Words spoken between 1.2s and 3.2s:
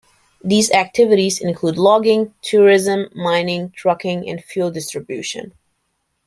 include logging, tourism,